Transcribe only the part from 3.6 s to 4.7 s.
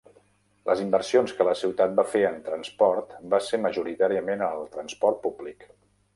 majoritàriament en el